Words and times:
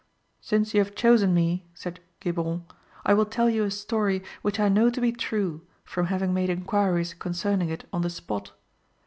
"Since 0.39 0.73
you 0.73 0.79
have 0.79 0.95
chosen 0.95 1.31
me," 1.31 1.67
said 1.75 1.99
Geburon, 2.21 2.65
"I 3.05 3.13
will 3.13 3.27
tell 3.27 3.51
you 3.51 3.65
a 3.65 3.69
story 3.69 4.23
which 4.41 4.59
I 4.59 4.67
know 4.67 4.89
to 4.89 4.99
be 4.99 5.11
true 5.11 5.61
from 5.85 6.07
having 6.07 6.33
made 6.33 6.49
inquiries 6.49 7.13
concerning 7.13 7.69
it 7.69 7.87
on 7.93 8.01
the 8.01 8.09
spot. 8.09 8.51